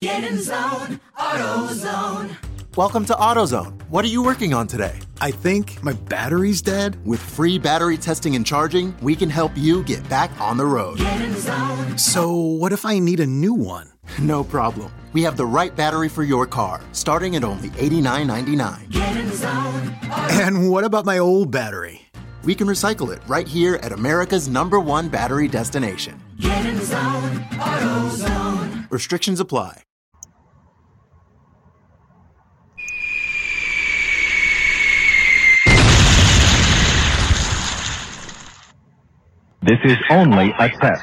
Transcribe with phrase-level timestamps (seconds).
[0.00, 2.36] Get in zone, AutoZone.
[2.76, 3.82] Welcome to AutoZone.
[3.90, 4.96] What are you working on today?
[5.20, 7.04] I think my battery's dead.
[7.04, 10.98] With free battery testing and charging, we can help you get back on the road.
[10.98, 11.98] Get in zone.
[11.98, 13.90] So, what if I need a new one?
[14.20, 14.92] No problem.
[15.14, 18.92] We have the right battery for your car, starting at only $89.99.
[18.92, 19.96] Get in zone.
[20.30, 22.02] And what about my old battery?
[22.44, 26.22] We can recycle it right here at America's number one battery destination.
[26.38, 28.88] Get in zone, AutoZone.
[28.92, 29.82] Restrictions apply.
[39.62, 41.02] This is only a test.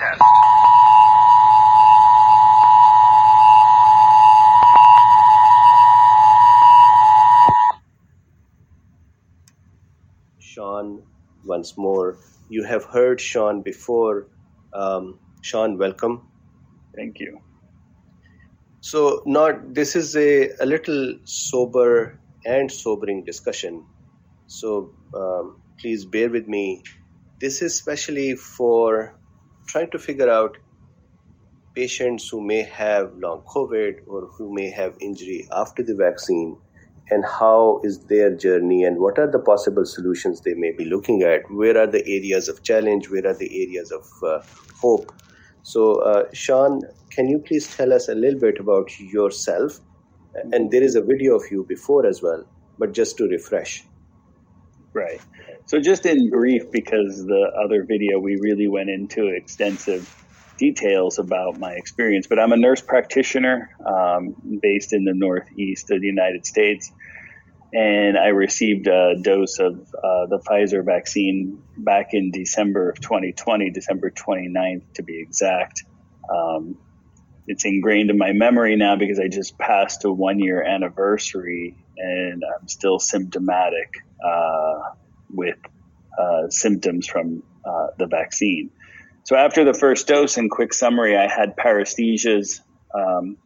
[10.40, 11.04] Sean
[11.44, 12.18] once more.
[12.50, 14.28] You have heard Sean before.
[14.74, 16.30] Um, Sean, welcome.
[16.96, 17.42] Thank you.
[18.80, 23.86] So, not this is a, a little sober and sobering discussion.
[24.48, 26.84] So, um, please bear with me.
[27.46, 29.14] This is especially for
[29.68, 30.58] trying to figure out
[31.76, 36.58] patients who may have long COVID or who may have injury after the vaccine
[37.12, 41.22] and how is their journey and what are the possible solutions they may be looking
[41.22, 41.44] at.
[41.52, 43.12] Where are the areas of challenge?
[43.12, 44.42] Where are the areas of uh,
[44.82, 45.14] hope?
[45.62, 49.80] So uh, sean can you please tell us a little bit about yourself?
[50.34, 52.44] And there is a video of you before as well
[52.80, 53.84] but just to refresh.
[54.94, 55.22] Right.
[55.68, 60.24] So, just in brief, because the other video we really went into extensive
[60.58, 66.02] details about my experience, but I'm a nurse practitioner um, based in the Northeast of
[66.02, 66.92] the United States.
[67.74, 73.72] And I received a dose of uh, the Pfizer vaccine back in December of 2020,
[73.72, 75.84] December 29th to be exact.
[76.34, 76.78] Um,
[77.48, 82.44] it's ingrained in my memory now because I just passed a one year anniversary and
[82.44, 84.94] I'm still symptomatic uh,
[85.30, 85.58] with
[86.18, 88.70] uh, symptoms from uh, the vaccine.
[89.24, 92.62] So after the first dose, in quick summary, I had paresthesias
[92.94, 93.38] um,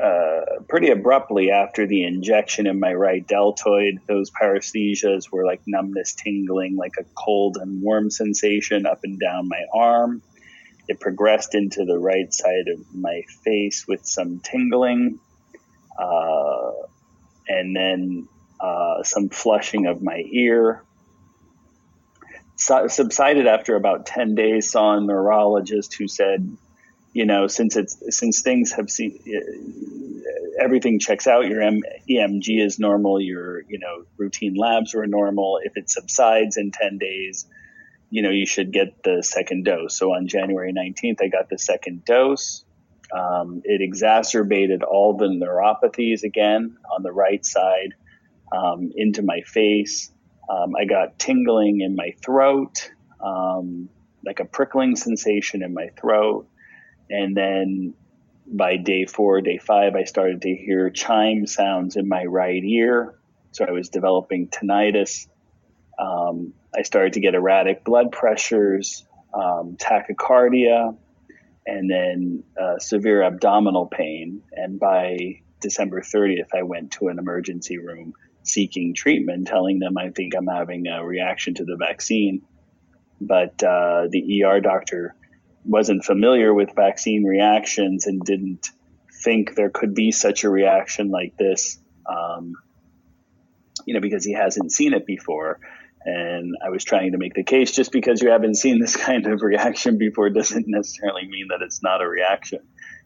[0.00, 4.00] uh, pretty abruptly after the injection in my right deltoid.
[4.06, 9.48] Those paresthesias were like numbness, tingling, like a cold and warm sensation up and down
[9.48, 10.22] my arm.
[10.88, 15.18] It progressed into the right side of my face with some tingling,
[15.98, 16.72] uh,
[17.48, 18.28] and then
[18.60, 20.82] uh, some flushing of my ear.
[22.56, 26.56] So, subsided after about 10 days, saw a neurologist who said,
[27.12, 29.18] you know, since it's, since things have seen,
[30.58, 35.60] everything checks out, your M- EMG is normal, your, you know, routine labs were normal.
[35.62, 37.46] If it subsides in 10 days,
[38.10, 39.98] you know, you should get the second dose.
[39.98, 42.64] So on January 19th, I got the second dose.
[43.12, 47.94] Um, it exacerbated all the neuropathies again on the right side
[48.52, 50.10] um, into my face.
[50.48, 52.90] Um, I got tingling in my throat,
[53.20, 53.88] um,
[54.24, 56.48] like a prickling sensation in my throat.
[57.10, 57.94] And then
[58.46, 63.14] by day four, day five, I started to hear chime sounds in my right ear.
[63.52, 65.26] So I was developing tinnitus.
[65.98, 70.96] Um, I started to get erratic blood pressures, um, tachycardia,
[71.66, 74.42] and then uh, severe abdominal pain.
[74.52, 78.12] And by December 30th, I went to an emergency room
[78.48, 82.42] seeking treatment, telling them I think I'm having a reaction to the vaccine.
[83.20, 85.14] But uh, the ER doctor
[85.64, 88.70] wasn't familiar with vaccine reactions and didn't
[89.24, 92.54] think there could be such a reaction like this, um,
[93.84, 95.58] you know, because he hasn't seen it before.
[96.04, 99.26] And I was trying to make the case just because you haven't seen this kind
[99.26, 102.60] of reaction before doesn't necessarily mean that it's not a reaction.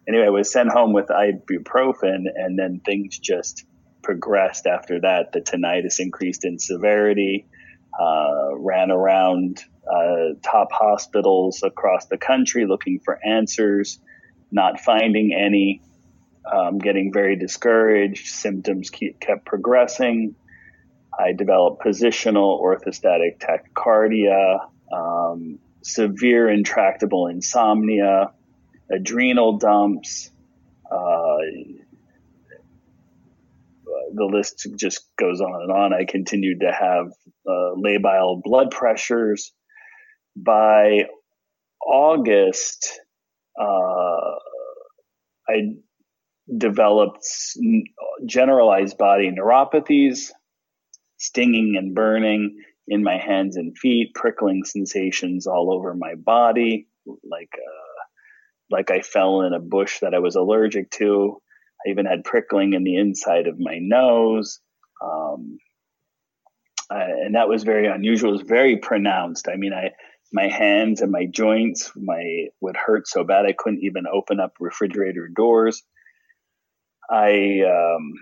[0.07, 3.65] Anyway, I was sent home with ibuprofen, and then things just
[4.03, 5.33] progressed after that.
[5.33, 7.47] The tinnitus increased in severity,
[7.99, 13.99] uh, ran around uh, top hospitals across the country looking for answers,
[14.51, 15.83] not finding any,
[16.51, 18.29] um, getting very discouraged.
[18.29, 20.35] Symptoms keep, kept progressing.
[21.19, 24.61] I developed positional orthostatic tachycardia,
[24.93, 28.33] um, severe intractable insomnia,
[28.91, 30.31] adrenal dumps.
[30.91, 31.37] Uh,
[34.15, 35.93] the list just goes on and on.
[35.95, 37.07] I continued to have
[37.47, 39.53] uh, labile blood pressures.
[40.37, 41.07] By
[41.85, 43.01] August,
[43.61, 44.35] uh,
[45.49, 45.75] I
[46.57, 47.27] developed
[48.27, 50.31] generalized body neuropathies,
[51.19, 52.59] stinging and burning
[52.89, 57.91] in my hands and feet, prickling sensations all over my body, like uh,
[58.71, 61.41] like I fell in a bush that I was allergic to.
[61.85, 64.61] I even had prickling in the inside of my nose.
[65.03, 65.59] Um,
[66.91, 68.31] uh, and that was very unusual.
[68.31, 69.49] It was very pronounced.
[69.49, 69.91] I mean, I
[70.33, 74.55] my hands and my joints my would hurt so bad I couldn't even open up
[74.61, 75.83] refrigerator doors.
[77.11, 78.13] I um,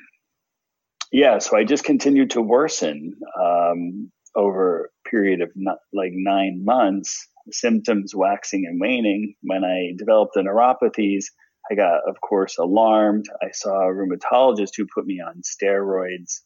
[1.12, 6.64] yeah, so I just continued to worsen um, over a period of not, like nine
[6.64, 7.28] months.
[7.50, 9.34] Symptoms waxing and waning.
[9.40, 11.24] When I developed the neuropathies,
[11.70, 13.26] I got, of course, alarmed.
[13.42, 16.40] I saw a rheumatologist who put me on steroids.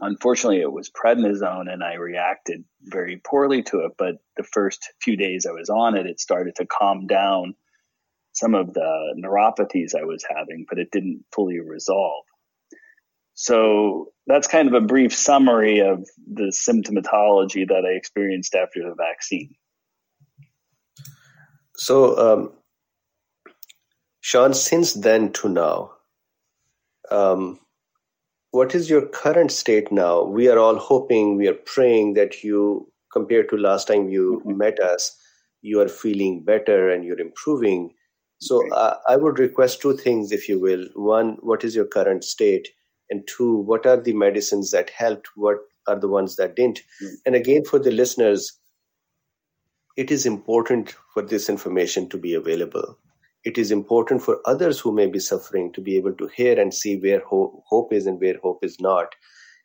[0.00, 5.16] Unfortunately it was prednisone and i reacted very poorly to it but the first few
[5.16, 7.54] days i was on it it started to calm down
[8.32, 12.24] some of the neuropathies i was having but it didn't fully resolve.
[13.34, 18.96] So that's kind of a brief summary of the symptomatology that i experienced after the
[18.96, 19.54] vaccine.
[21.76, 22.52] So, um,
[24.24, 25.92] Sean, since then to now,
[27.10, 27.60] um,
[28.52, 30.22] what is your current state now?
[30.22, 34.80] We are all hoping, we are praying that you, compared to last time you met
[34.80, 35.14] us,
[35.60, 37.92] you are feeling better and you're improving.
[38.38, 40.88] So, uh, I would request two things, if you will.
[40.94, 42.70] One, what is your current state?
[43.10, 45.28] And two, what are the medicines that helped?
[45.36, 46.80] What are the ones that didn't?
[47.26, 48.58] And again, for the listeners,
[49.98, 52.98] it is important for this information to be available.
[53.44, 56.72] It is important for others who may be suffering to be able to hear and
[56.72, 59.14] see where ho- hope is and where hope is not.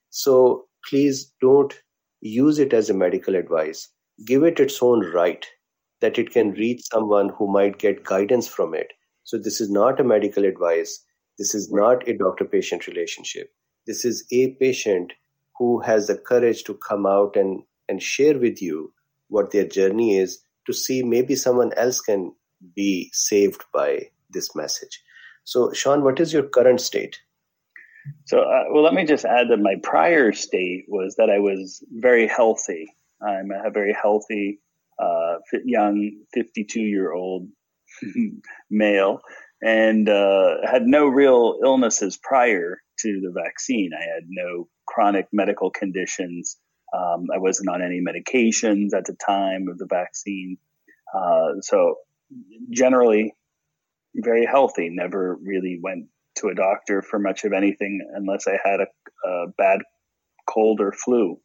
[0.10, 1.74] So please don't
[2.22, 3.88] use it as a medical advice.
[4.26, 5.46] Give it its own right
[6.02, 8.92] that it can reach someone who might get guidance from it.
[9.24, 11.04] So this is not a medical advice.
[11.38, 13.52] This is not a doctor patient relationship.
[13.88, 15.14] This is a patient
[15.58, 18.94] who has the courage to come out and, and share with you
[19.28, 22.34] what their journey is to see maybe someone else can
[22.76, 25.02] be saved by this message.
[25.44, 27.20] So, Sean, what is your current state?
[28.26, 31.84] So, uh, well, let me just add that my prior state was that I was
[31.92, 32.94] very healthy.
[33.22, 34.62] I'm a very healthy,
[35.02, 35.36] uh,
[35.66, 37.48] young, 52 year old
[38.70, 39.22] male
[39.62, 43.92] and uh, had no real illnesses prior to the vaccine.
[43.98, 46.58] I had no chronic medical conditions.
[46.94, 50.58] Um, I wasn't on any medications at the time of the vaccine.
[51.14, 51.96] Uh, so,
[52.70, 53.34] generally,
[54.16, 54.90] very healthy.
[54.90, 59.48] Never really went to a doctor for much of anything unless I had a, a
[59.58, 59.80] bad
[60.48, 61.40] cold or flu.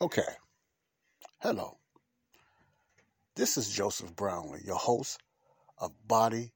[0.00, 0.22] Okay.
[1.38, 1.78] Hello.
[3.36, 5.18] This is Joseph Brownlee, your host
[5.78, 6.52] of Body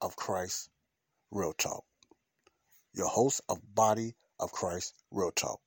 [0.00, 0.70] of Christ
[1.30, 1.84] Real Talk.
[2.94, 5.60] Your host of Body of Christ Real Talk.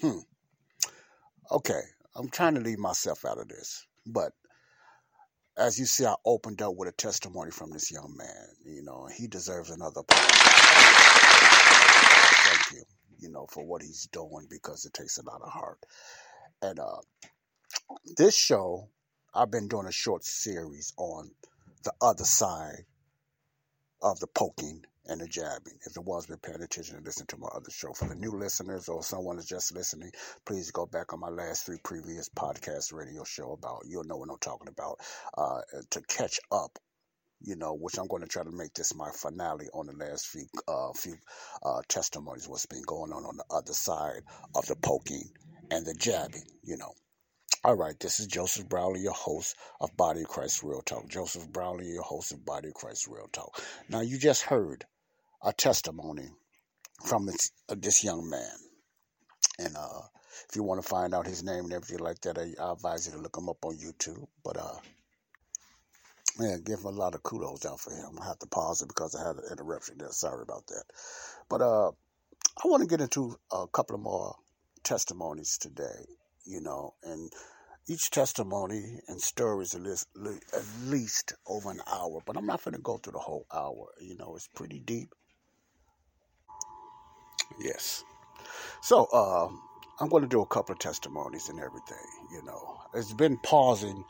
[0.00, 0.18] Hmm.
[1.50, 1.80] Okay.
[2.16, 4.32] I'm trying to leave myself out of this, but
[5.56, 8.46] as you see, I opened up with a testimony from this young man.
[8.64, 10.02] You know, he deserves another.
[12.32, 12.84] Thank you,
[13.18, 15.78] you know, for what he's doing because it takes a lot of heart.
[16.62, 16.98] And uh,
[18.16, 18.88] this show,
[19.34, 21.30] I've been doing a short series on
[21.84, 22.84] the other side
[24.02, 25.78] of the poking and the jabbing.
[25.86, 28.32] If the one's been paying attention and listen to my other show, for the new
[28.32, 30.10] listeners or someone is just listening,
[30.46, 33.82] please go back on my last three previous podcast radio show about.
[33.86, 34.98] You'll know what I'm talking about
[35.36, 35.60] uh,
[35.90, 36.78] to catch up.
[37.40, 40.28] You know, which I'm going to try to make this my finale on the last
[40.28, 41.16] few uh, few
[41.62, 42.48] uh, testimonies.
[42.48, 44.22] What's been going on on the other side
[44.54, 45.28] of the poking
[45.70, 46.44] and the jabbing.
[46.62, 46.92] You know.
[47.62, 51.08] All right, this is Joseph Brownlee, your host of Body of Christ Real Talk.
[51.08, 53.58] Joseph Brownlee, your host of Body of Christ Real Talk.
[53.88, 54.84] Now, you just heard
[55.44, 56.28] a testimony
[57.04, 58.56] from this, uh, this young man.
[59.58, 60.00] And uh,
[60.48, 63.06] if you want to find out his name and everything like that, I, I advise
[63.06, 64.26] you to look him up on YouTube.
[64.42, 64.78] But uh,
[66.38, 68.18] man, give him a lot of kudos out for him.
[68.20, 70.10] I have to pause it because I had an interruption there.
[70.10, 70.84] Sorry about that.
[71.48, 74.34] But uh, I want to get into a couple of more
[74.82, 76.06] testimonies today,
[76.44, 77.30] you know, and
[77.86, 80.08] each testimony and story is at least,
[80.54, 83.88] at least over an hour, but I'm not going to go through the whole hour.
[84.00, 85.12] You know, it's pretty deep.
[87.58, 88.04] Yes.
[88.80, 89.48] So, uh,
[90.00, 91.96] I'm going to do a couple of testimonies and everything.
[92.32, 94.04] You know, it's been pausing,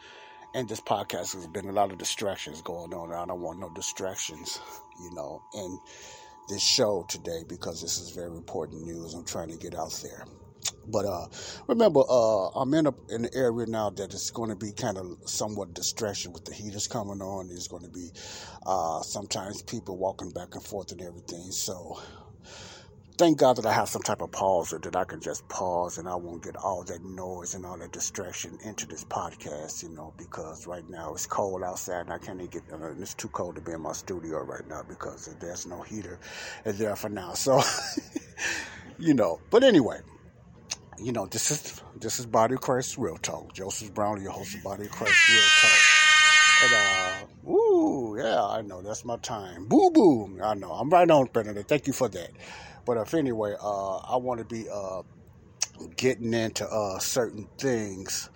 [0.55, 3.13] and this podcast has been a lot of distractions going on.
[3.13, 4.61] I don't want no distractions,
[5.01, 5.79] you know, in
[6.49, 9.15] this show today because this is very important news.
[9.15, 10.25] I'm trying to get out there.
[10.87, 11.27] But uh,
[11.67, 14.97] remember, uh, I'm in, a, in an area now that is going to be kind
[14.97, 17.49] of somewhat distraction with the heaters coming on.
[17.49, 18.11] There's going to be
[18.67, 21.51] uh, sometimes people walking back and forth and everything.
[21.53, 22.01] So
[23.16, 26.09] thank God that I have some type of pauser that I can just pause and
[26.09, 30.12] I won't get all that noise and all that distraction into this podcast, you know,
[30.18, 33.54] because right now it's cold outside and I can't even get, uh, it's too cold
[33.54, 36.18] to be in my studio right now because there's no heater
[36.64, 37.35] there for now.
[37.35, 37.61] So,
[38.99, 40.00] you know, but anyway,
[40.99, 43.52] you know, this is this is Body of Christ Real Talk.
[43.52, 45.80] Joseph Brown, your host of Body of Christ Real Talk.
[46.64, 46.75] And
[47.47, 49.66] uh, ooh, yeah, I know that's my time.
[49.66, 50.71] Boo boo, I know.
[50.71, 51.68] I'm right on, Benedict.
[51.68, 52.30] Thank you for that.
[52.87, 55.03] But if anyway, uh, I want to be uh,
[55.97, 58.31] getting into uh, certain things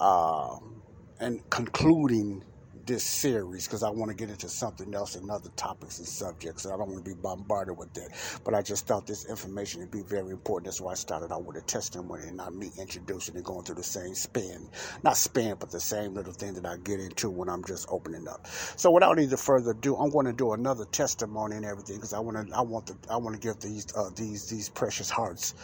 [0.00, 0.82] um,
[1.20, 2.44] and concluding
[2.86, 6.64] this series because I want to get into something else and other topics and subjects.
[6.64, 8.10] And I don't want to be bombarded with that.
[8.44, 10.66] But I just thought this information would be very important.
[10.66, 13.76] That's why I started out with a testimony and not me introducing and going through
[13.76, 14.68] the same spin.
[15.02, 18.28] Not spin, but the same little thing that I get into when I'm just opening
[18.28, 18.46] up.
[18.76, 22.20] So without any further ado, I'm going to do another testimony and everything because I
[22.20, 25.54] want to I want to I want to give these uh, these these precious hearts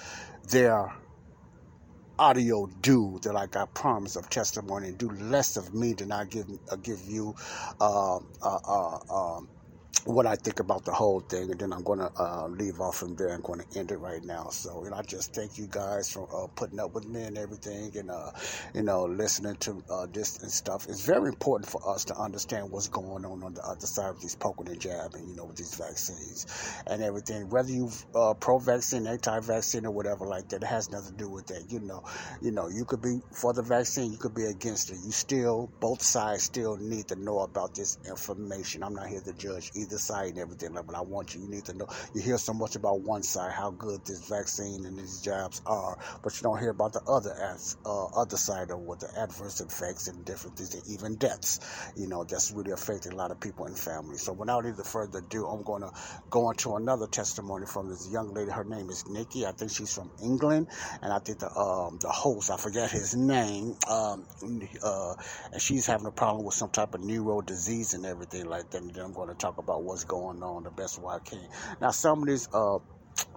[0.49, 0.93] their
[2.21, 6.27] audio do that I got promise of testimony and do less of me than I
[6.27, 7.35] give uh, give you
[7.81, 9.51] uh, uh, uh, um,
[10.05, 12.97] what I think about the whole thing, and then I'm going to uh, leave off
[12.97, 13.35] from there.
[13.35, 14.49] I'm going to end it right now.
[14.49, 17.97] So, and I just thank you guys for uh, putting up with me and everything,
[17.97, 18.31] and uh,
[18.75, 20.87] you know, listening to uh, this and stuff.
[20.89, 24.21] It's very important for us to understand what's going on on the other side of
[24.21, 26.47] these poking and jabbing, you know, with these vaccines
[26.87, 27.51] and everything.
[27.51, 31.47] Whether you uh, pro-vaccine, anti-vaccine, or whatever like that, it has nothing to do with
[31.49, 31.71] that.
[31.71, 32.05] You know,
[32.41, 34.99] you know, you could be for the vaccine, you could be against it.
[35.05, 38.83] You still, both sides still need to know about this information.
[38.83, 41.65] I'm not here to judge either side and everything, but I want you, you need
[41.67, 41.87] to know.
[42.15, 45.99] You hear so much about one side, how good this vaccine and these jobs are,
[46.23, 49.61] but you don't hear about the other as, uh, other side of what the adverse
[49.61, 51.61] effects and different things, and even deaths.
[51.97, 54.23] You know, that's really affecting a lot of people and families.
[54.23, 55.91] So without any further ado, I'm going to
[56.31, 58.51] go into another testimony from this young lady.
[58.51, 59.47] Her name is Nikki.
[59.47, 60.69] I think she's from England,
[61.03, 64.27] and I think the um, the host, I forget his name, um,
[64.83, 65.15] uh,
[65.53, 68.83] and she's having a problem with some type of neuro disease and everything like that.
[68.83, 71.21] And then I'm going to talk about about what's going on the best way I
[71.21, 71.49] can.
[71.81, 72.79] Now, some of these uh,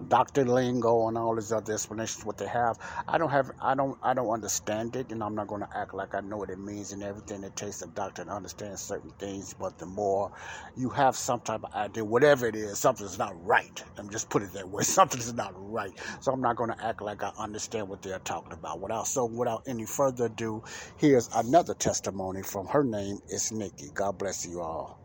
[0.08, 2.76] doctor lingo and all these other explanations what they have
[3.08, 5.94] i don't have i don't i don't understand it and i'm not going to act
[5.94, 9.10] like i know what it means and everything it takes a doctor to understand certain
[9.20, 10.30] things but the more
[10.76, 13.84] you have some type of idea whatever it is something's not right.
[14.02, 15.92] Me just put it that way something's not right.
[16.20, 18.80] So i'm not going to act like i understand what they're talking about.
[18.80, 20.62] Without so without any further ado
[20.98, 23.90] here's another testimony from her name is nikki.
[23.94, 25.03] God bless you all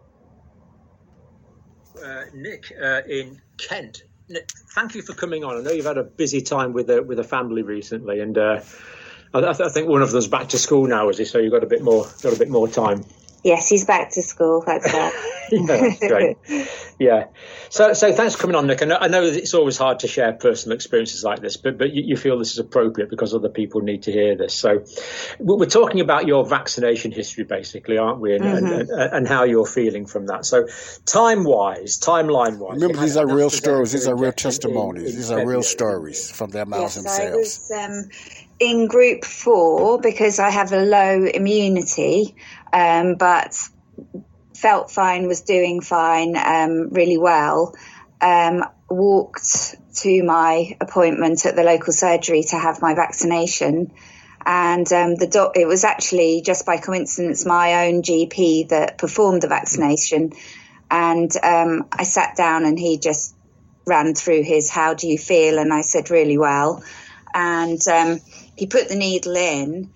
[2.03, 4.03] uh, Nick uh, in Kent.
[4.29, 5.57] Nick, thank you for coming on.
[5.57, 8.61] I know you've had a busy time with a with a family recently, and uh,
[9.33, 11.25] I, I, think one of them's back to school now, is he?
[11.25, 13.03] So you've got a bit more got a bit more time.
[13.43, 14.63] Yes, he's back to school.
[14.65, 15.13] That's that.
[15.51, 16.37] yeah, that's great.
[16.99, 17.27] Yeah.
[17.69, 18.81] So, so thanks for coming on, Nick.
[18.81, 21.93] I know, I know it's always hard to share personal experiences like this, but but
[21.93, 24.53] you, you, feel this is appropriate because other people need to hear this.
[24.53, 24.83] So,
[25.39, 28.35] we're talking about your vaccination history, basically, aren't we?
[28.35, 28.65] And, mm-hmm.
[28.65, 30.45] and, and, and, how you're feeling from that.
[30.45, 30.67] So,
[31.05, 32.81] time wise, timeline wise.
[32.81, 33.93] Remember, these are real stories.
[33.93, 35.03] These are real testimonies.
[35.03, 37.71] In, in these are real stories from their mouths yes, themselves.
[37.71, 38.09] I was um,
[38.59, 42.35] in group four because I have a low immunity,
[42.73, 43.55] um, but
[44.55, 47.75] felt fine, was doing fine, um, really well.
[48.21, 53.91] Um, walked to my appointment at the local surgery to have my vaccination.
[54.45, 59.43] And um, the doc- it was actually just by coincidence my own GP that performed
[59.43, 60.31] the vaccination.
[60.89, 63.35] And um, I sat down and he just
[63.85, 65.59] ran through his how do you feel?
[65.59, 66.83] And I said, really well.
[67.33, 68.19] And um,
[68.55, 69.91] he put the needle in,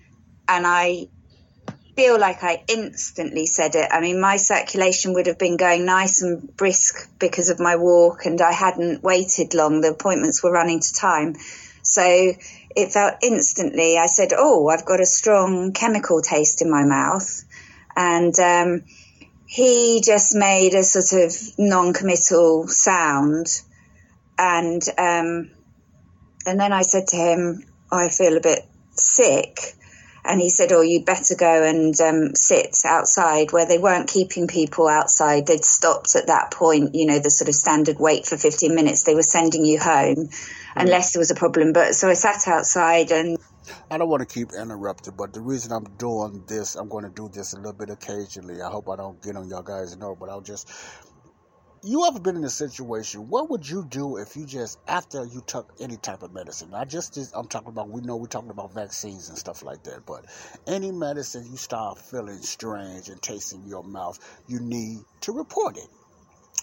[0.46, 1.08] and I
[1.96, 3.88] feel like I instantly said it.
[3.90, 8.26] I mean, my circulation would have been going nice and brisk because of my walk,
[8.26, 9.80] and I hadn't waited long.
[9.80, 11.36] The appointments were running to time.
[11.82, 12.32] So
[12.74, 17.44] it felt instantly, I said, Oh, I've got a strong chemical taste in my mouth.
[17.96, 18.84] And um,
[19.46, 23.46] he just made a sort of non committal sound.
[24.36, 25.50] And, um,
[26.44, 29.76] and then I said to him, I feel a bit sick
[30.24, 34.46] and he said, "Oh, you'd better go and um, sit outside." Where they weren't keeping
[34.46, 36.94] people outside, they'd stopped at that point.
[36.94, 39.04] You know, the sort of standard wait for fifteen minutes.
[39.04, 40.28] They were sending you home,
[40.74, 41.72] unless there was a problem.
[41.72, 43.36] But so I sat outside and.
[43.90, 47.10] I don't want to keep interrupting, but the reason I'm doing this, I'm going to
[47.10, 48.60] do this a little bit occasionally.
[48.60, 50.70] I hope I don't get on y'all guys' nerve, but I'll just
[51.84, 55.42] you ever been in a situation what would you do if you just after you
[55.46, 58.50] took any type of medicine not just this i'm talking about we know we're talking
[58.50, 60.24] about vaccines and stuff like that but
[60.66, 65.88] any medicine you start feeling strange and tasting your mouth you need to report it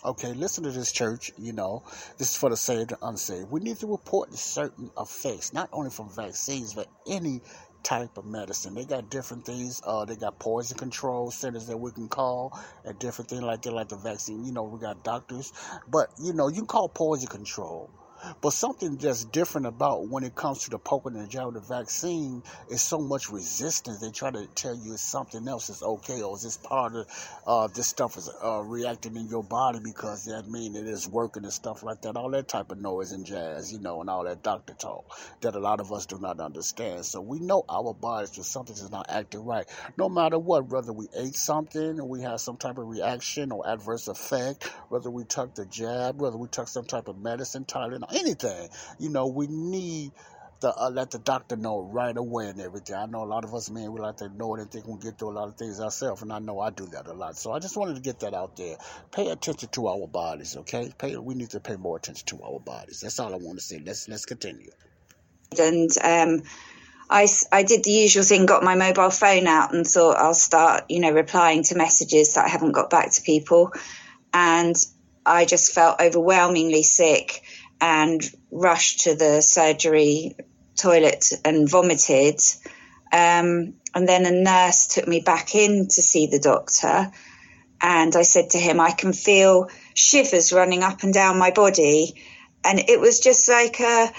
[0.04, 1.32] Okay, listen to this, church.
[1.38, 1.84] You know,
[2.18, 3.52] this is for the saved and unsaved.
[3.52, 7.42] We need to report certain effects, not only from vaccines, but any
[7.84, 8.76] type of medicine.
[8.76, 9.82] They got different things.
[9.86, 13.74] Uh, they got poison control centers that we can call and different things like that,
[13.74, 14.46] like the vaccine.
[14.46, 15.54] You know, we got doctors,
[15.90, 17.90] but you know, you can call poison control.
[18.42, 22.44] But something that's different about when it comes to the poking and jab the vaccine
[22.70, 24.00] is so much resistance.
[24.00, 27.08] They try to tell you it's something else is okay or is this part of
[27.48, 31.44] uh, this stuff is uh, reacting in your body because that mean it is working
[31.44, 32.16] and stuff like that.
[32.16, 35.06] All that type of noise and jazz, you know, and all that doctor talk
[35.42, 37.06] that a lot of us do not understand.
[37.06, 39.66] So we know our bodies when something is not acting right.
[39.98, 43.68] No matter what, whether we ate something or we had some type of reaction or
[43.68, 48.11] adverse effect, whether we took the jab, whether we took some type of medicine, Tylenol,
[48.14, 48.70] anything.
[49.00, 50.12] You know, we need
[50.62, 52.96] to uh, let the doctor know right away and everything.
[52.96, 54.94] I know a lot of us men, we like to know it and think we
[54.94, 57.14] can get through a lot of things ourselves, and I know I do that a
[57.14, 57.38] lot.
[57.38, 58.78] So I just wanted to get that out there.
[59.12, 60.92] Pay attention to our bodies, okay?
[60.98, 63.02] Pay, we need to pay more attention to our bodies.
[63.02, 63.82] That's all I want to say.
[63.84, 64.72] Let's let's continue.
[65.60, 66.44] And um,
[67.10, 70.86] I, I did the usual thing, got my mobile phone out and thought I'll start,
[70.88, 73.74] you know, replying to messages that I haven't got back to people.
[74.34, 74.76] And
[75.26, 77.44] I just felt overwhelmingly sick
[77.82, 78.22] and
[78.52, 80.36] rushed to the surgery
[80.76, 82.40] toilet and vomited.
[83.12, 87.12] Um, and then a nurse took me back in to see the doctor.
[87.82, 92.14] And I said to him, I can feel shivers running up and down my body.
[92.64, 94.12] And it was just like a,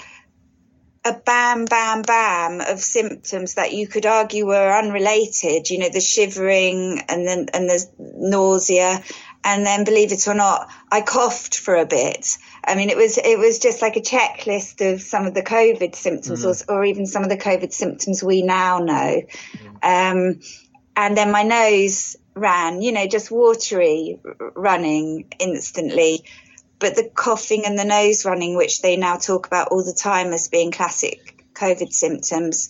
[1.05, 5.69] a bam, bam, bam of symptoms that you could argue were unrelated.
[5.69, 9.01] You know, the shivering and then and the nausea,
[9.45, 12.37] and then believe it or not, I coughed for a bit.
[12.65, 15.95] I mean, it was it was just like a checklist of some of the COVID
[15.95, 16.71] symptoms, mm-hmm.
[16.71, 19.21] or, or, even some of the COVID symptoms we now know.
[19.53, 19.75] Mm-hmm.
[19.83, 20.39] Um,
[20.95, 24.19] and then my nose ran, you know, just watery,
[24.55, 26.23] running instantly.
[26.79, 30.33] But the coughing and the nose running, which they now talk about all the time
[30.33, 32.69] as being classic COVID symptoms,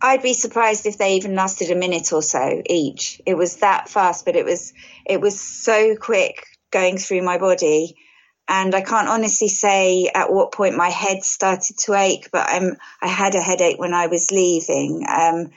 [0.00, 3.20] I'd be surprised if they even lasted a minute or so each.
[3.26, 4.72] It was that fast, but it was
[5.04, 7.96] it was so quick going through my body
[8.48, 12.76] and I can't honestly say at what point my head started to ache, but I'm,
[13.02, 15.04] I had a headache when I was leaving.
[15.06, 15.50] Um,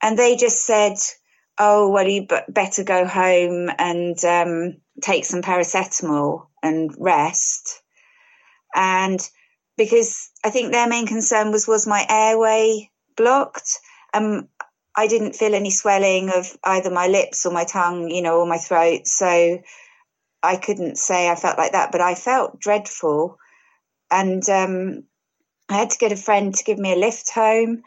[0.00, 0.94] and they just said,
[1.58, 7.82] oh, well, you better go home and um, take some paracetamol and rest.
[8.74, 9.20] And
[9.76, 13.78] because I think their main concern was, was my airway blocked?
[14.14, 14.48] Um,
[14.94, 18.46] I didn't feel any swelling of either my lips or my tongue, you know, or
[18.46, 19.06] my throat.
[19.06, 19.60] So
[20.42, 23.38] I couldn't say I felt like that, but I felt dreadful.
[24.10, 25.04] And um,
[25.68, 27.82] I had to get a friend to give me a lift home.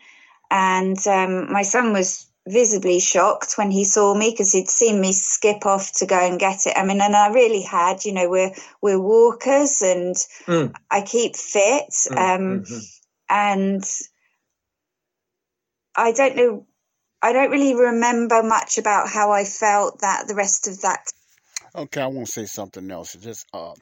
[0.52, 5.14] And um, my son was visibly shocked when he saw me because he'd seen me
[5.14, 6.74] skip off to go and get it.
[6.76, 10.74] I mean, and I really had, you know, we're we're walkers and mm.
[10.92, 11.90] I keep fit.
[12.12, 12.18] Mm.
[12.18, 12.80] Um, mm-hmm.
[13.30, 13.84] And
[15.96, 16.66] I don't know,
[17.22, 21.12] I don't really remember much about how I felt that the rest of that
[21.76, 23.14] Okay, I want to say something else.
[23.16, 23.74] Just uh,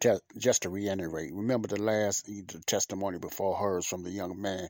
[0.00, 4.68] just, just to reiterate, remember the last the testimony before hers from the young man.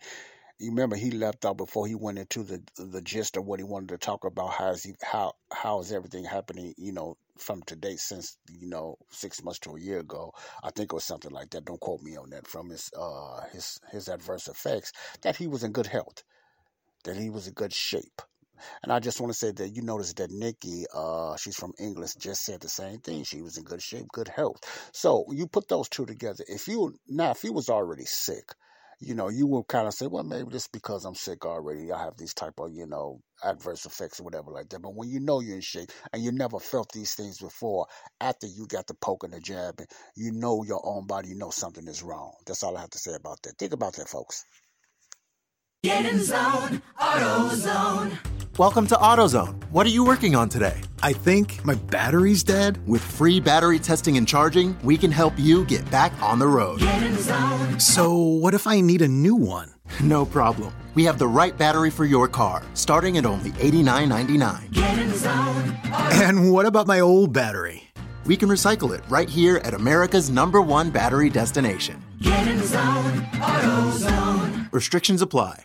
[0.59, 3.64] You remember he left out before he went into the the gist of what he
[3.64, 4.52] wanted to talk about.
[4.52, 6.74] How is he how how is everything happening?
[6.76, 10.33] You know, from today since you know six months to a year ago.
[10.64, 11.66] I think it was something like that.
[11.66, 12.48] Don't quote me on that.
[12.48, 16.24] From his uh his his adverse effects, that he was in good health,
[17.05, 18.22] that he was in good shape.
[18.83, 22.12] And I just want to say that you notice that Nikki, uh, she's from England,
[22.19, 23.25] just said the same thing.
[23.25, 24.61] She was in good shape, good health.
[24.92, 26.45] So you put those two together.
[26.49, 28.53] If you now, if you was already sick,
[29.01, 31.92] you know, you will kind of say, well, maybe this because I'm sick already.
[31.92, 34.81] I have these type of, you know, adverse effects or whatever like that.
[34.81, 37.87] But when you know you're in shape and you never felt these things before,
[38.21, 39.83] after you got the poke and the jab,
[40.16, 42.33] you know your own body, you know something is wrong.
[42.47, 43.59] That's all I have to say about that.
[43.59, 44.45] Think about that, folks.
[45.83, 48.19] Get in zone, AutoZone.
[48.59, 49.62] Welcome to AutoZone.
[49.71, 50.81] What are you working on today?
[51.03, 52.79] I think my battery's dead.
[52.88, 56.81] With free battery testing and charging, we can help you get back on the road.
[56.81, 57.79] Get in zone.
[57.79, 59.75] So, what if I need a new one?
[60.01, 60.75] No problem.
[60.95, 64.73] We have the right battery for your car, starting at only $89.99.
[64.73, 65.79] Get in zone,
[66.23, 67.83] And what about my old battery?
[68.25, 72.03] We can recycle it right here at America's number one battery destination.
[72.23, 74.73] Get in zone, AutoZone.
[74.73, 75.64] Restrictions apply.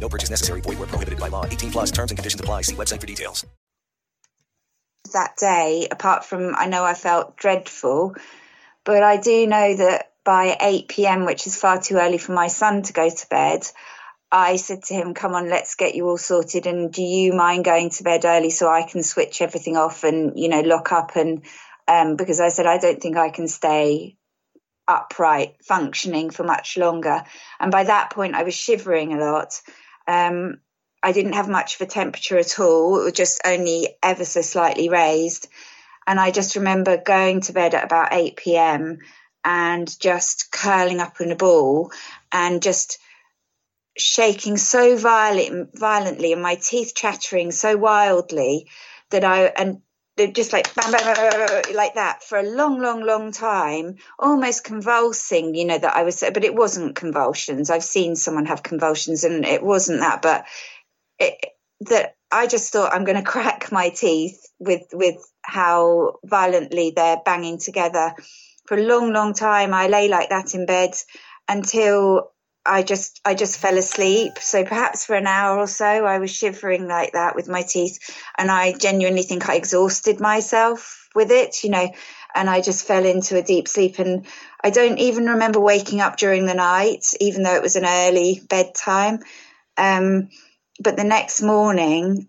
[0.00, 0.60] No purchase necessary.
[0.62, 1.44] Void where prohibited by law.
[1.44, 2.62] 18 plus terms and conditions apply.
[2.62, 3.46] See website for details.
[5.12, 8.14] that day, apart from I know I felt dreadful,
[8.84, 12.48] but I do know that by 8 pm, which is far too early for my
[12.48, 13.62] son to go to bed,
[14.30, 16.66] I said to him, Come on, let's get you all sorted.
[16.66, 20.38] And do you mind going to bed early so I can switch everything off and,
[20.38, 21.16] you know, lock up?
[21.16, 21.42] And
[21.88, 24.16] um, because I said, I don't think I can stay
[24.86, 27.24] upright functioning for much longer.
[27.58, 29.60] And by that point, I was shivering a lot.
[30.10, 30.58] Um,
[31.02, 33.00] I didn't have much of a temperature at all.
[33.00, 35.48] It was just only ever so slightly raised.
[36.06, 38.98] And I just remember going to bed at about 8 p.m.
[39.44, 41.92] and just curling up in a ball
[42.32, 42.98] and just
[43.96, 48.66] shaking so violent, violently and my teeth chattering so wildly
[49.10, 49.82] that I, and
[50.28, 55.54] just like bam, bam, bam, like that for a long, long, long time, almost convulsing,
[55.54, 57.70] you know, that I was, but it wasn't convulsions.
[57.70, 60.46] I've seen someone have convulsions and it wasn't that, but
[61.18, 61.34] it,
[61.82, 67.20] that I just thought I'm going to crack my teeth with, with how violently they're
[67.24, 68.14] banging together.
[68.66, 70.94] For a long, long time, I lay like that in bed
[71.48, 72.30] until
[72.70, 74.38] I just I just fell asleep.
[74.38, 77.98] So perhaps for an hour or so I was shivering like that with my teeth
[78.38, 81.92] and I genuinely think I exhausted myself with it, you know,
[82.32, 84.24] and I just fell into a deep sleep and
[84.62, 88.40] I don't even remember waking up during the night even though it was an early
[88.48, 89.18] bedtime.
[89.76, 90.28] Um,
[90.78, 92.28] but the next morning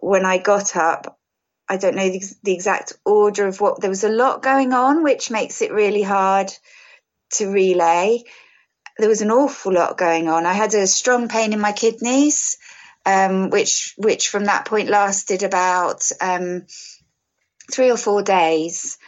[0.00, 1.18] when I got up
[1.68, 5.02] I don't know the, the exact order of what there was a lot going on
[5.02, 6.50] which makes it really hard
[7.32, 8.22] to relay
[8.98, 10.46] there was an awful lot going on.
[10.46, 12.58] I had a strong pain in my kidneys,
[13.06, 16.66] um, which which from that point lasted about um,
[17.70, 18.98] three or four days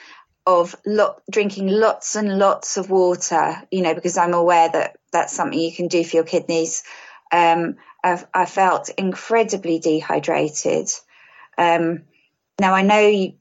[0.47, 3.63] of lot, drinking lots and lots of water.
[3.71, 6.83] You know, because I'm aware that that's something you can do for your kidneys.
[7.33, 10.89] Um, I, felt incredibly dehydrated.
[11.57, 12.03] Um,
[12.61, 13.33] now I know you,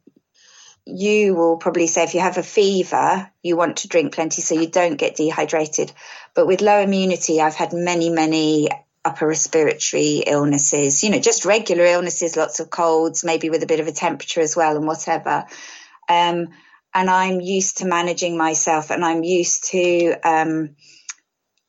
[0.85, 4.59] you will probably say if you have a fever, you want to drink plenty so
[4.59, 5.91] you don't get dehydrated.
[6.33, 8.69] But with low immunity, I've had many, many
[9.05, 13.79] upper respiratory illnesses, you know, just regular illnesses, lots of colds, maybe with a bit
[13.79, 15.45] of a temperature as well, and whatever.
[16.09, 16.49] Um,
[16.93, 20.75] and I'm used to managing myself and I'm used to um,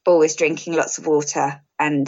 [0.06, 2.06] always drinking lots of water and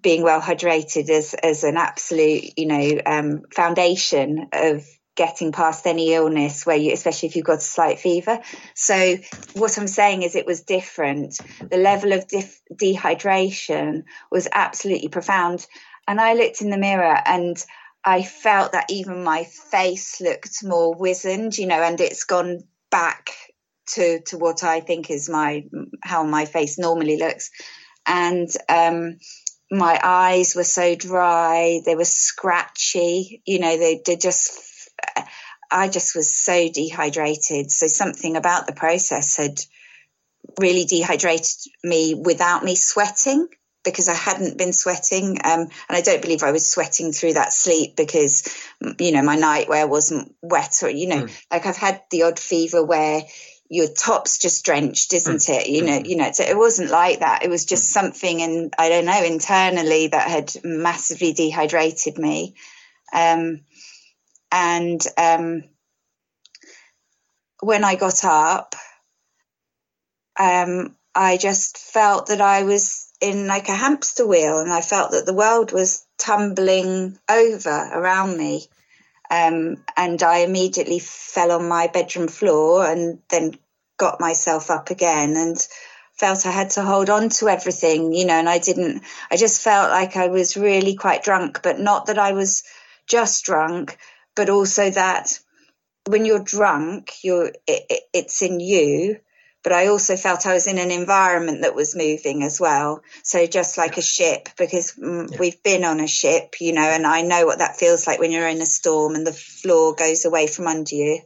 [0.00, 6.14] being well hydrated as, as an absolute, you know, um, foundation of getting past any
[6.14, 8.40] illness where you especially if you've got a slight fever.
[8.74, 9.16] So
[9.54, 11.40] what i'm saying is it was different.
[11.70, 15.66] The level of dif- dehydration was absolutely profound.
[16.08, 17.62] And i looked in the mirror and
[18.04, 23.30] i felt that even my face looked more wizened you know and it's gone back
[23.94, 25.64] to to what i think is my
[26.02, 27.50] how my face normally looks.
[28.06, 29.18] And um
[29.70, 34.71] my eyes were so dry they were scratchy you know they, they just
[35.70, 37.70] I just was so dehydrated.
[37.70, 39.60] So something about the process had
[40.60, 41.46] really dehydrated
[41.82, 43.48] me without me sweating
[43.84, 45.38] because I hadn't been sweating.
[45.44, 48.48] Um, and I don't believe I was sweating through that sleep because,
[48.98, 51.44] you know, my nightwear wasn't wet or, you know, mm.
[51.50, 53.22] like I've had the odd fever where
[53.68, 55.60] your top's just drenched, isn't mm.
[55.60, 55.68] it?
[55.68, 57.42] You know, you know, so it wasn't like that.
[57.42, 57.92] It was just mm.
[57.92, 62.54] something in, I don't know, internally that had massively dehydrated me.
[63.12, 63.62] Um,
[64.52, 65.64] and um,
[67.60, 68.74] when I got up,
[70.38, 75.12] um, I just felt that I was in like a hamster wheel, and I felt
[75.12, 78.66] that the world was tumbling over around me.
[79.30, 83.56] Um, and I immediately fell on my bedroom floor and then
[83.96, 85.56] got myself up again and
[86.12, 89.62] felt I had to hold on to everything, you know, and I didn't, I just
[89.62, 92.62] felt like I was really quite drunk, but not that I was
[93.06, 93.96] just drunk,
[94.34, 95.38] but also that
[96.06, 99.18] when you're drunk, you're it, it's in you.
[99.62, 103.02] But I also felt I was in an environment that was moving as well.
[103.22, 105.36] So just like a ship, because mm, yeah.
[105.38, 108.32] we've been on a ship, you know, and I know what that feels like when
[108.32, 111.20] you're in a storm and the floor goes away from under you.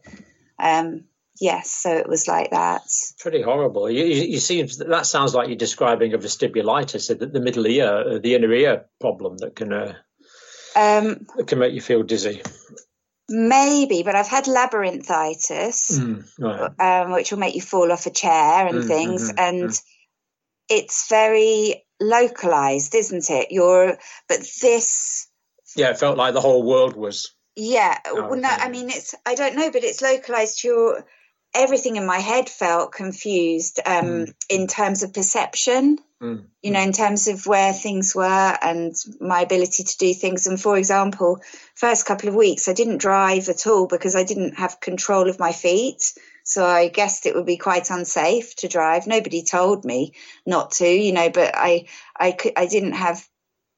[0.58, 1.04] Um,
[1.40, 2.82] yes, so it was like that.
[3.18, 3.90] Pretty horrible.
[3.90, 8.18] You, you, you seem that sounds like you're describing a vestibulitis, the, the middle ear,
[8.18, 9.94] the inner ear problem that can uh,
[10.76, 12.42] um, that can make you feel dizzy.
[13.28, 17.02] Maybe, but I've had labyrinthitis, mm, right.
[17.02, 19.82] um, which will make you fall off a chair and mm, things, mm, and mm.
[20.68, 23.48] it's very localized, isn't it?
[23.50, 25.28] You're, but this
[25.74, 27.34] Yeah, it felt like the whole world was.
[27.56, 31.06] Yeah, Oh, well, no, I mean it's I don't know, but it's localized to your
[31.56, 35.98] everything in my head felt confused um, in terms of perception.
[36.22, 36.46] Mm.
[36.62, 40.46] You know, in terms of where things were and my ability to do things.
[40.46, 41.40] And for example,
[41.74, 45.38] first couple of weeks I didn't drive at all because I didn't have control of
[45.38, 46.14] my feet.
[46.42, 49.06] So I guessed it would be quite unsafe to drive.
[49.06, 50.12] Nobody told me
[50.46, 51.84] not to, you know, but I
[52.18, 53.22] I could I didn't have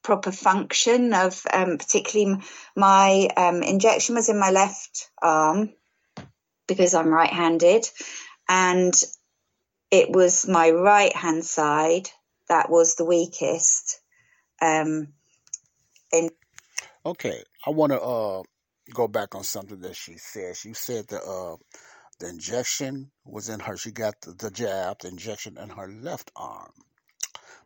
[0.04, 2.40] proper function of um, particularly
[2.76, 5.72] my um, injection was in my left arm
[6.68, 7.88] because I'm right handed
[8.48, 8.94] and
[9.90, 12.10] it was my right hand side
[12.48, 14.00] that was the weakest
[14.62, 15.08] um,
[16.12, 16.30] in
[17.04, 18.42] Okay, I want to uh
[18.94, 20.56] go back on something that she said.
[20.56, 21.56] She said the uh
[22.20, 23.76] the injection was in her.
[23.76, 26.72] She got the, the jab, the injection in her left arm,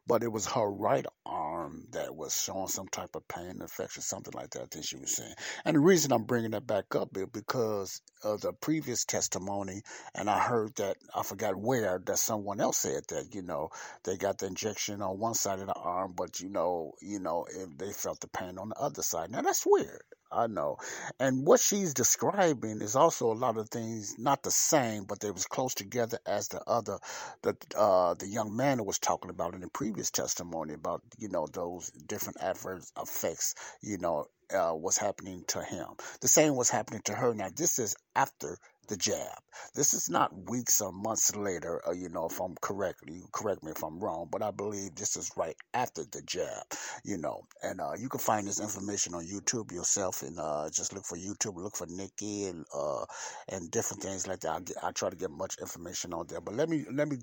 [0.06, 4.34] but it was her right arm that was showing some type of pain, infection, something
[4.34, 4.62] like that.
[4.62, 5.34] I think she was saying.
[5.64, 9.82] And the reason I'm bringing that back up is because of the previous testimony,
[10.14, 13.70] and I heard that I forgot where that someone else said that you know
[14.04, 17.46] they got the injection on one side of the arm, but you know, you know,
[17.50, 19.30] if they felt the pain on the other side.
[19.30, 20.02] Now that's weird.
[20.32, 20.78] I know.
[21.20, 25.30] And what she's describing is also a lot of things not the same, but they
[25.30, 26.98] was close together as the other
[27.42, 31.46] the uh the young man was talking about in the previous testimony about, you know,
[31.52, 35.86] those different adverse effects, you know, uh was happening to him.
[36.20, 37.34] The same was happening to her.
[37.34, 38.56] Now this is after
[38.92, 39.38] the jab.
[39.74, 43.62] This is not weeks or months later, uh, you know, if I'm correct, you correct
[43.62, 46.64] me if I'm wrong, but I believe this is right after the jab,
[47.02, 47.40] you know.
[47.62, 51.16] And uh, you can find this information on YouTube yourself, and uh, just look for
[51.16, 53.04] YouTube, look for Nikki, and uh,
[53.48, 54.74] and different things like that.
[54.82, 57.16] I, I try to get much information on there, but let me let me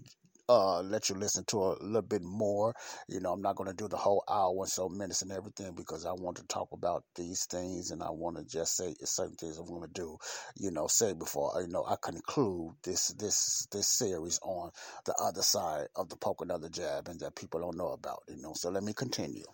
[0.50, 2.74] uh, let you listen to a little bit more.
[3.10, 5.74] You know, I'm not going to do the whole hour and so minutes and everything
[5.76, 9.36] because I want to talk about these things and I want to just say certain
[9.36, 10.18] things I'm going to do.
[10.58, 14.72] You know, say before you know I conclude this this this series on
[15.06, 18.24] the other side of the poke another jab and that people don't know about.
[18.30, 19.46] You know, so let me continue.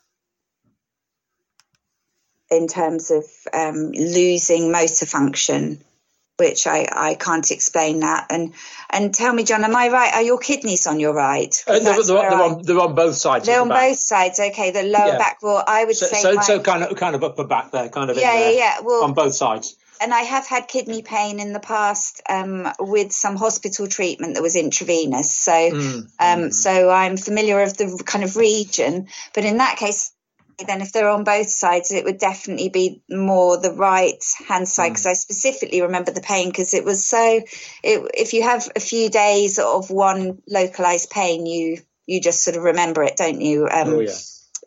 [2.51, 5.81] in terms of um, losing motor function,
[6.37, 8.27] which I, I can't explain that.
[8.29, 8.53] And
[8.89, 10.13] and tell me, John, am I right?
[10.13, 11.53] Are your kidneys on your right?
[11.67, 13.45] Uh, they're, they're, where they're on, they're on both sides.
[13.45, 13.89] they're on back.
[13.89, 14.39] both sides.
[14.39, 15.17] Okay, the lower Yeah.
[15.17, 15.37] back.
[15.41, 17.89] Well, I would So, say so, my, so kind of kind of upper back there,
[17.89, 18.75] kind of yeah, yeah, yeah.
[18.83, 19.75] Well, on both sides.
[20.01, 24.43] and I have had kidney pain in the past um, with some hospital treatment that
[24.43, 25.31] was intravenous.
[25.31, 26.07] So, Mm.
[26.19, 29.07] um, so I'm familiar of the kind of region.
[29.33, 30.11] But in that case,
[30.65, 34.89] then if they're on both sides, it would definitely be more the right hand side
[34.89, 37.41] because I specifically remember the pain because it was so.
[37.83, 42.57] It, if you have a few days of one localized pain, you you just sort
[42.57, 43.67] of remember it, don't you?
[43.67, 44.17] Um, oh yeah,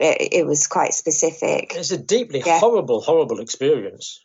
[0.01, 1.73] it, it was quite specific.
[1.75, 2.59] it's a deeply Yeah.
[2.59, 4.21] horrible, horrible experience.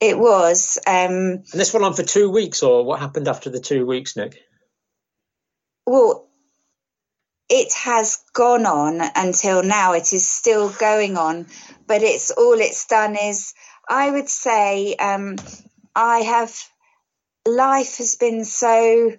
[0.00, 0.78] It was.
[0.86, 4.16] Um, And this went on for two weeks, or what happened after the two weeks,
[4.16, 4.38] Nick?
[5.86, 6.27] Well,
[7.48, 9.92] it has gone on until now.
[9.94, 11.46] It is still going on,
[11.86, 13.54] but it's all it's done is,
[13.88, 15.36] I would say, um,
[15.94, 16.54] I have,
[17.46, 19.12] life has been so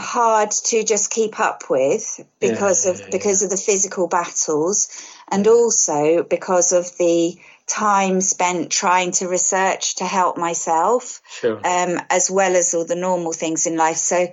[0.00, 3.10] hard to just keep up with because Yeah, of yeah, yeah.
[3.12, 4.88] because of the physical battles
[5.30, 11.60] and also because of the time spent trying to research to help myself Sure.
[11.64, 13.98] um, as well as all the normal things in life.
[13.98, 14.26] So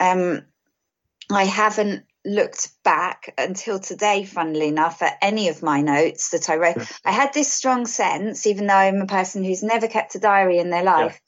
[0.00, 0.42] um,
[1.30, 6.56] I haven't looked back until today, funnily enough, at any of my notes that I
[6.56, 6.76] wrote.
[7.04, 10.58] I had this strong sense, even though I'm a person who's never kept a diary
[10.58, 11.20] in their life.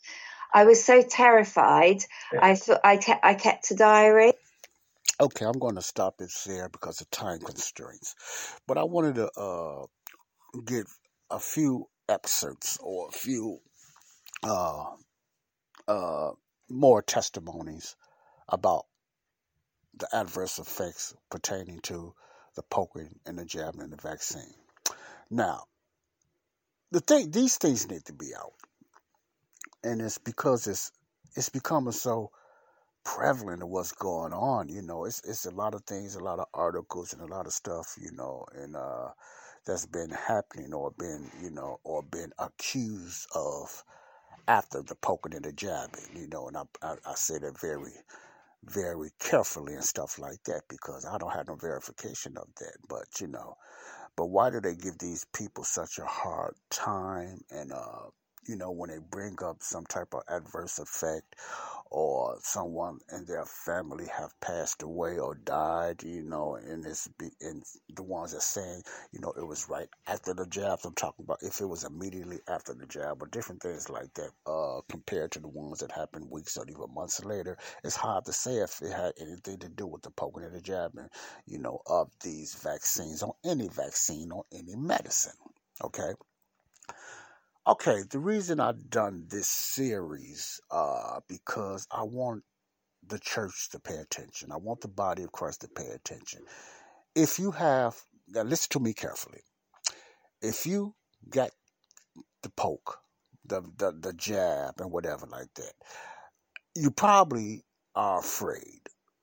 [0.53, 2.05] I was so terrified.
[2.33, 2.41] Yeah.
[2.43, 4.33] I thought I kept I kept a diary.
[5.21, 8.15] Okay, I'm going to stop it there because of time constraints.
[8.67, 9.87] But I wanted to uh,
[10.65, 10.87] get
[11.31, 13.59] a few excerpts or a few
[14.43, 14.85] uh,
[15.87, 16.31] uh,
[16.71, 17.97] more testimonies
[18.49, 18.87] about
[19.97, 22.15] the adverse effects pertaining to
[22.57, 24.55] the poking and the jabbing and the vaccine.
[25.31, 25.65] Now,
[26.91, 28.55] the thing, these things need to be out,
[29.85, 30.91] and it's because it's
[31.37, 32.31] it's becoming so
[33.05, 34.69] prevalent of what's going on.
[34.69, 37.47] You know, it's it's a lot of things, a lot of articles, and a lot
[37.47, 37.97] of stuff.
[38.01, 39.11] You know, and uh,
[39.67, 43.85] that's been happening or been you know or been accused of
[44.49, 46.09] after the poking and the jabbing.
[46.17, 47.93] You know, and I I, I say that very
[48.65, 52.77] very carefully and stuff like that because I don't have no verification of that.
[52.89, 53.57] But you know,
[54.17, 58.09] but why do they give these people such a hard time and uh
[58.47, 61.37] you know, when they bring up some type of adverse effect
[61.91, 67.31] or someone in their family have passed away or died, you know, and it's be,
[67.41, 67.63] and
[67.95, 70.85] the ones that saying, you know, it was right after the jabs.
[70.85, 74.31] I'm talking about if it was immediately after the jab or different things like that,
[74.47, 77.59] uh, compared to the ones that happened weeks or even months later.
[77.85, 80.61] It's hard to say if it had anything to do with the poking and the
[80.61, 81.09] jabbing,
[81.47, 85.35] you know, of these vaccines on any vaccine or any medicine.
[85.83, 86.13] Okay.
[87.71, 92.43] Okay, the reason I've done this series, uh, because I want
[93.07, 94.51] the church to pay attention.
[94.51, 96.41] I want the body of Christ to pay attention.
[97.15, 97.95] If you have,
[98.27, 99.43] now listen to me carefully.
[100.43, 100.97] If you
[101.29, 101.53] got
[102.43, 102.99] the poke,
[103.45, 105.75] the, the, the jab, and whatever like that,
[106.75, 107.63] you probably
[107.95, 108.81] are afraid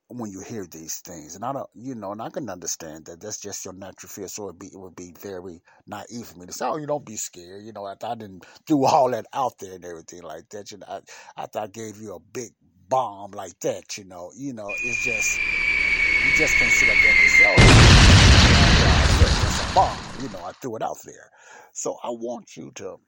[0.08, 1.34] when you hear these things.
[1.34, 4.28] And I don't, you know, and I can understand that that's just your natural fear.
[4.28, 7.04] So it'd be, it would be very naive for me to say, oh, you don't
[7.04, 7.64] be scared.
[7.64, 10.78] You know, after I didn't do all that out there and everything like that, you
[10.78, 11.00] know, I,
[11.36, 12.52] after I gave you a big
[12.88, 15.38] bomb like that, you know, you know, it's just,
[16.24, 17.54] you just can't sit up there and say, oh,
[19.20, 19.98] it's a bomb.
[20.22, 21.30] You know, I threw it out there.
[21.72, 22.98] So I want you to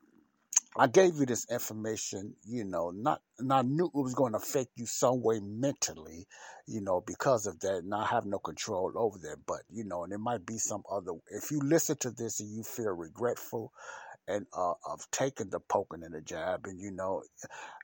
[0.76, 4.38] I gave you this information, you know, not and I knew it was going to
[4.38, 6.26] affect you some way mentally,
[6.66, 9.38] you know, because of that, and I have no control over that.
[9.46, 11.12] But you know, and it might be some other.
[11.30, 13.72] If you listen to this and you feel regretful,
[14.30, 17.22] and uh, of taking the poking and the jab, and you know,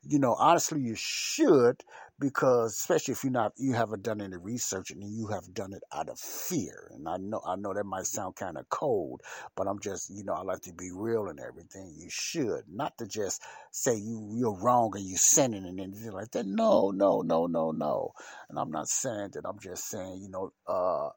[0.03, 1.83] you know, honestly, you should
[2.19, 5.83] because especially if you're not, you haven't done any research and you have done it
[5.93, 6.91] out of fear.
[6.95, 9.21] And I know, I know that might sound kind of cold,
[9.55, 11.93] but I'm just, you know, I like to be real and everything.
[11.97, 16.31] You should not to just say you you're wrong and you're sinning and anything like
[16.33, 16.47] that.
[16.47, 18.13] No, no, no, no, no.
[18.49, 19.45] And I'm not saying that.
[19.47, 21.11] I'm just saying, you know, uh,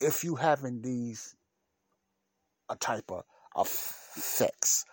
[0.00, 1.36] if you having these
[2.68, 3.10] a type
[3.54, 4.84] of effects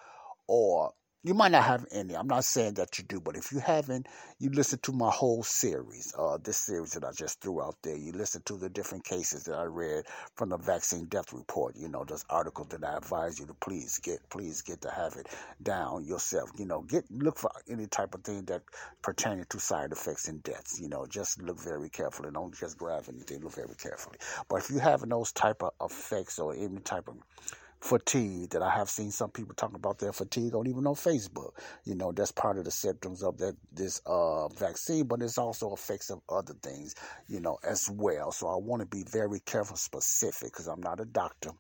[0.47, 2.15] or you might not have any.
[2.15, 4.07] I'm not saying that you do, but if you haven't,
[4.39, 7.95] you listen to my whole series, uh, this series that I just threw out there.
[7.95, 10.05] You listen to the different cases that I read
[10.35, 11.75] from the vaccine death report.
[11.75, 15.15] You know, this article that I advise you to please get, please get to have
[15.15, 15.27] it
[15.61, 16.49] down yourself.
[16.57, 18.63] You know, get look for any type of thing that
[19.03, 20.79] pertaining to side effects and deaths.
[20.81, 22.31] You know, just look very carefully.
[22.33, 23.41] Don't just grab anything.
[23.43, 24.17] Look very carefully.
[24.49, 27.17] But if you have those type of effects or any type of
[27.81, 31.51] fatigue that I have seen some people talking about their fatigue on even on Facebook.
[31.83, 35.73] You know, that's part of the symptoms of that this uh, vaccine, but it's also
[35.73, 36.95] effects of other things,
[37.27, 38.31] you know, as well.
[38.31, 41.51] So I want to be very careful, specific, because I'm not a doctor.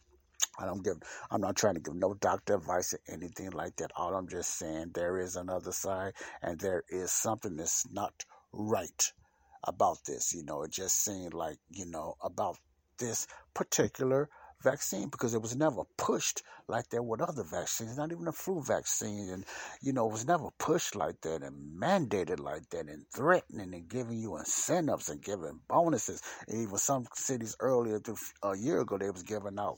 [0.59, 0.97] I don't give.
[1.31, 3.91] I'm not trying to give no doctor advice or anything like that.
[3.95, 8.13] All I'm just saying there is another side, and there is something that's not
[8.53, 9.11] right
[9.63, 10.33] about this.
[10.33, 12.57] You know, it just seemed like you know about
[12.99, 14.29] this particular
[14.61, 18.61] vaccine because it was never pushed like that with other vaccines, not even the flu
[18.61, 19.29] vaccine.
[19.29, 19.45] And,
[19.81, 23.89] you know, it was never pushed like that and mandated like that and threatening and
[23.89, 26.21] giving you incentives and giving bonuses.
[26.47, 27.99] Even some cities earlier,
[28.43, 29.77] a year ago, they was giving out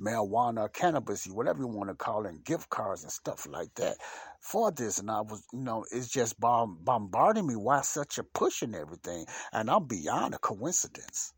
[0.00, 3.96] marijuana, cannabis, whatever you want to call it, gift cards and stuff like that
[4.40, 4.98] for this.
[4.98, 7.54] And I was, you know, it's just bomb- bombarding me.
[7.56, 9.26] Why such a push and everything?
[9.52, 11.32] And I'm beyond a coincidence,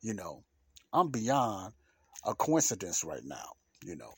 [0.00, 0.44] you know.
[0.92, 1.72] I'm beyond
[2.24, 3.52] a coincidence right now,
[3.84, 4.12] you know.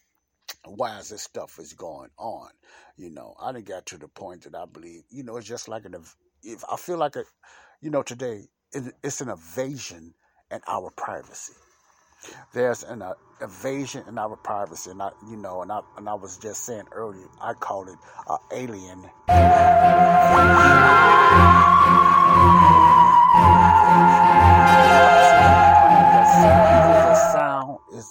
[0.67, 2.49] Why is this stuff is going on?
[2.97, 5.69] You know, I didn't get to the point that I believe, you know, it's just
[5.69, 5.95] like an,
[6.43, 7.25] if I feel like a,
[7.81, 8.49] you know, today
[9.03, 10.15] it's an evasion
[10.51, 11.53] in our privacy.
[12.55, 16.15] There's an uh, evasion in our privacy, and I, you know, and I, and I
[16.15, 19.11] was just saying earlier, I call it uh, alien.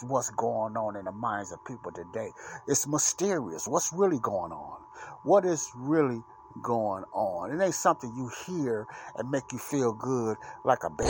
[0.04, 2.32] What's going on in the minds of people today.
[2.68, 3.68] It's mysterious.
[3.68, 4.80] What's really going on?
[5.24, 6.22] What is really
[6.62, 7.52] going on?
[7.52, 8.86] It ain't something you hear
[9.18, 11.10] and make you feel good like a baby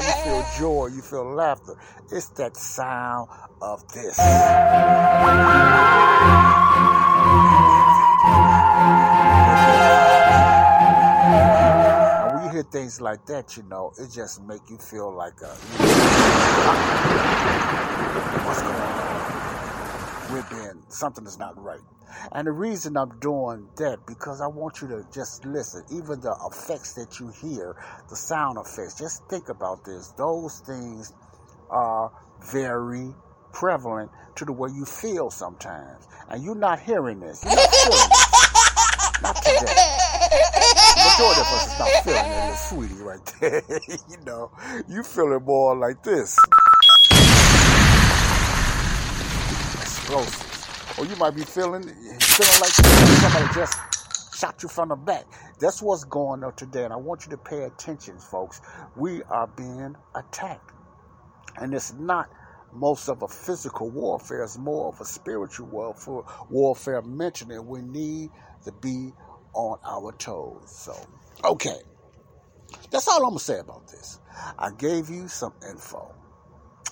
[0.00, 1.78] you feel joy, you feel laughter.
[2.10, 3.28] It's that sound
[3.60, 4.16] of this
[12.56, 16.72] hear things like that, you know, it just make you feel like a, you know,
[18.46, 20.32] what's going on?
[20.32, 21.82] We're being something is not right.
[22.32, 25.84] And the reason I'm doing that because I want you to just listen.
[25.90, 27.76] Even the effects that you hear,
[28.08, 30.14] the sound effects, just think about this.
[30.16, 31.12] Those things
[31.68, 32.10] are
[32.50, 33.14] very
[33.52, 36.08] prevalent to the way you feel sometimes.
[36.30, 37.44] And you're not hearing this.
[37.44, 39.22] You're not feeling this.
[39.22, 40.05] Not today
[41.24, 43.62] of us is not feeling it, little sweetie, right there.
[44.08, 44.50] you know,
[44.88, 46.38] you feel it more like this.
[49.80, 50.98] explosives.
[50.98, 53.78] Or oh, you might be feeling feeling like somebody just
[54.36, 55.24] shot you from the back.
[55.58, 58.60] That's what's going on today, and I want you to pay attention, folks.
[58.94, 60.72] We are being attacked,
[61.56, 62.30] and it's not
[62.72, 66.22] most of a physical warfare; it's more of a spiritual warfare.
[66.50, 68.30] Warfare mentioning we need
[68.64, 69.12] to be
[69.56, 70.70] on our toes.
[70.70, 70.94] So,
[71.44, 71.78] okay,
[72.90, 74.20] that's all I'm gonna say about this.
[74.58, 76.14] I gave you some info.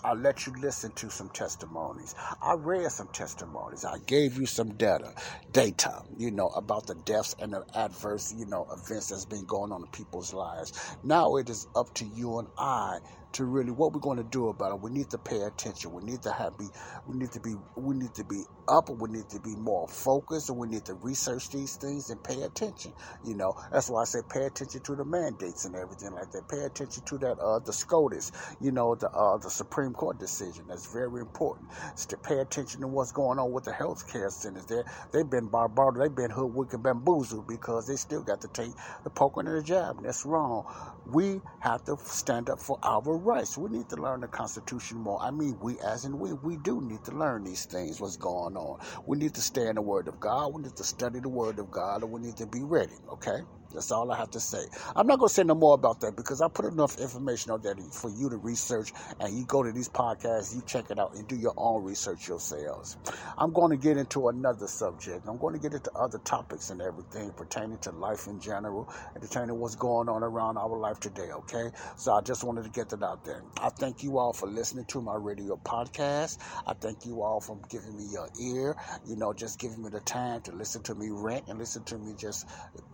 [0.02, 2.14] I let you listen to some testimonies.
[2.42, 3.86] I read some testimonies.
[3.86, 5.14] I gave you some data,
[5.50, 9.72] data, you know, about the deaths and the adverse, you know, events that's been going
[9.72, 10.74] on in people's lives.
[11.02, 12.98] Now it is up to you and I
[13.34, 14.80] to really what we're going to do about it.
[14.80, 15.92] We need to pay attention.
[15.92, 16.68] We need to have be
[17.06, 18.88] we need to be we need to be up.
[18.90, 22.42] We need to be more focused, and we need to research these things and pay
[22.42, 22.92] attention.
[23.24, 26.48] You know, that's why I say pay attention to the mandates and everything like that.
[26.48, 30.66] Pay attention to that uh the SCOTUS, you know, the uh the Supreme Court decision.
[30.68, 31.70] That's very important.
[31.92, 34.66] It's to pay attention to what's going on with the health care centers.
[34.66, 38.72] There they've been barbared, they've been hoodwinked and bamboozled because they still got to take
[39.04, 39.96] the poking and the jab.
[39.98, 40.64] And that's wrong.
[41.04, 43.58] We have to stand up for our rights.
[43.58, 45.20] We need to learn the Constitution more.
[45.22, 48.56] I mean, we as in we, we do need to learn these things, what's going
[48.56, 48.78] on.
[49.06, 50.54] We need to stay in the Word of God.
[50.54, 53.40] We need to study the Word of God, and we need to be ready, okay?
[53.74, 54.64] That's all I have to say.
[54.96, 57.62] I'm not going to say no more about that because I put enough information out
[57.62, 61.14] there for you to research and you go to these podcasts, you check it out
[61.14, 62.96] and do your own research yourselves.
[63.36, 65.26] I'm going to get into another subject.
[65.26, 69.22] I'm going to get into other topics and everything pertaining to life in general and
[69.22, 71.70] pertaining what's going on around our life today, okay?
[71.96, 73.42] So I just wanted to get that out there.
[73.60, 76.38] I thank you all for listening to my radio podcast.
[76.66, 80.00] I thank you all for giving me your ear, you know, just giving me the
[80.00, 82.46] time to listen to me rant and listen to me just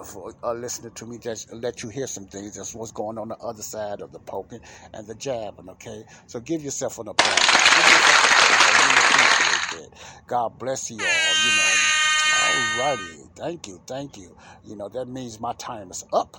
[0.04, 2.54] for, a uh, listening to me just let you hear some things.
[2.54, 4.60] That's what's going on the other side of the poking
[4.94, 6.04] and the jabbing, okay?
[6.28, 7.40] So give yourself an applause.
[10.28, 11.74] God bless you all, you know.
[12.54, 13.36] Alrighty.
[13.36, 14.36] Thank you, thank you.
[14.64, 16.36] You know, that means my time is up.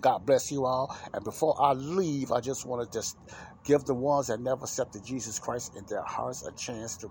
[0.00, 0.96] God bless you all.
[1.12, 3.16] And before I leave, I just want to just
[3.64, 7.10] give the ones that never accepted Jesus Christ in their hearts a chance to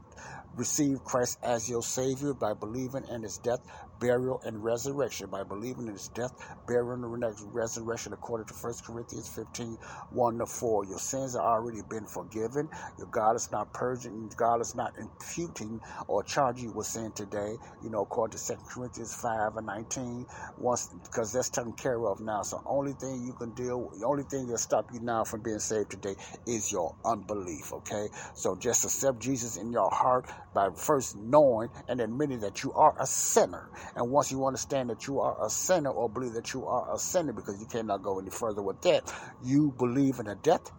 [0.55, 3.61] receive Christ as your Savior by believing in His death,
[3.99, 5.29] burial, and resurrection.
[5.29, 6.33] By believing in His death,
[6.67, 9.77] burial, and resurrection, according to 1 Corinthians 15
[10.11, 10.85] 1 to 4.
[10.85, 12.69] Your sins have already been forgiven.
[12.97, 17.55] Your God is not purging, God is not imputing or charging you with sin today,
[17.83, 20.25] you know, according to 2 Corinthians 5 and 19.
[20.57, 22.41] Once, because that's taken care of now.
[22.41, 25.59] So, only thing you can deal the only thing that stop you now from being
[25.59, 28.07] saved today is your unbelief, okay?
[28.33, 32.95] So, just accept Jesus in your heart by first knowing and admitting that you are
[32.99, 33.69] a sinner.
[33.95, 36.97] And once you understand that you are a sinner or believe that you are a
[36.97, 40.71] sinner, because you cannot go any further with that, you believe in a death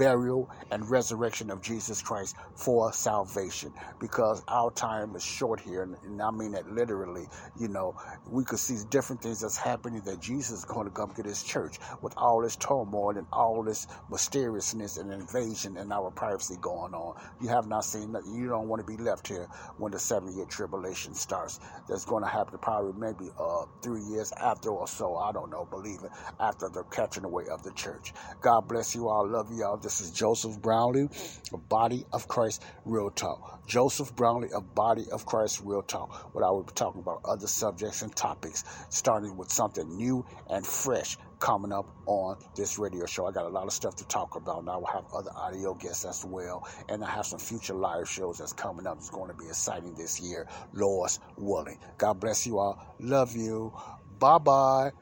[0.00, 3.70] burial, and resurrection of Jesus Christ for salvation.
[4.00, 7.26] Because our time is short here, and, I mean that literally.
[7.58, 7.94] You know,
[8.26, 11.42] we could see different things that's happening that Jesus is going to come get his
[11.42, 16.94] church with all this turmoil and all this mysteriousness and invasion and our privacy going
[16.94, 17.20] on.
[17.42, 18.22] You have not seen that.
[18.26, 21.60] You don't want to be left here when the seven year tribulation starts.
[21.88, 25.16] That's going to happen probably maybe uh, three years after or so.
[25.16, 28.14] I don't know, believe it, after the catching away of the church.
[28.40, 29.28] God bless you all.
[29.28, 29.76] Love you all.
[29.76, 31.08] This is Joseph Brownlee,
[31.52, 33.66] a Body of Christ Real Talk.
[33.66, 36.34] Joseph Brownlee, a Body of Christ Real Talk.
[36.34, 40.66] What I will be talking about other subjects and topics, starting with something new and
[40.66, 43.26] fresh coming up on this radio show.
[43.26, 44.64] I got a lot of stuff to talk about.
[44.64, 48.08] Now I will have other audio guests as well, and I have some future live
[48.08, 48.98] shows that's coming up.
[48.98, 50.46] It's going to be exciting this year.
[50.72, 51.78] Lord's willing.
[51.98, 52.94] God bless you all.
[53.00, 53.72] Love you.
[54.18, 54.92] Bye bye.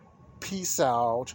[0.40, 1.34] Peace out.